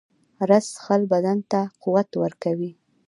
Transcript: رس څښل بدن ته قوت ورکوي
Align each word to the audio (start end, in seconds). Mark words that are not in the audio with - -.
رس 0.49 0.65
څښل 0.75 1.01
بدن 1.11 1.37
ته 1.51 1.59
قوت 1.83 2.09
ورکوي 2.23 2.71